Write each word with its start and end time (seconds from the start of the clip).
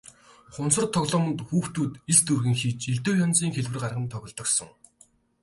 Хуванцар 0.53 0.85
тоглоомд 0.95 1.39
хүүхдүүд 1.47 1.91
элс 2.09 2.21
дүүргэн 2.25 2.55
хийж 2.61 2.79
элдэв 2.91 3.15
янзын 3.25 3.53
хэлбэр 3.53 3.81
гарган 3.83 4.07
тоглодог 4.13 4.47
сон. 4.55 4.69